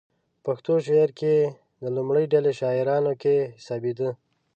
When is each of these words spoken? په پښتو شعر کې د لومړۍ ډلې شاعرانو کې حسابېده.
په 0.03 0.07
پښتو 0.45 0.73
شعر 0.85 1.09
کې 1.19 1.35
د 1.81 1.83
لومړۍ 1.95 2.25
ډلې 2.33 2.51
شاعرانو 2.59 3.13
کې 3.21 3.35
حسابېده. 3.57 4.09